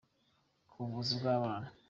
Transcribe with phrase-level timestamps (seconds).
[0.71, 1.67] ku buvuzi bw'abana.